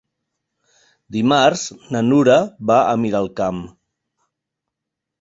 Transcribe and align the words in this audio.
Dimarts 1.17 1.67
na 1.97 2.03
Nura 2.09 2.39
va 2.73 2.81
a 2.81 2.99
Miralcamp. 3.05 3.65